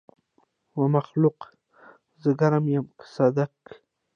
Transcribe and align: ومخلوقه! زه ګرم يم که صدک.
ومخلوقه! 0.79 1.49
زه 2.21 2.29
ګرم 2.39 2.65
يم 2.75 2.85
که 2.97 3.05
صدک. 3.15 3.55